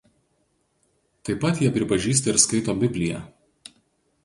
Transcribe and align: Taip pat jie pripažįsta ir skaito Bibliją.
Taip 1.29 1.41
pat 1.43 1.61
jie 1.65 1.69
pripažįsta 1.77 2.33
ir 2.33 2.41
skaito 2.47 2.77
Bibliją. 2.87 3.23